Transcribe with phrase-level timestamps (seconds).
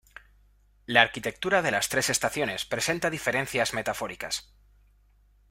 [0.87, 4.51] La arquitectura de las tres estaciones presenta diferencias metafóricas.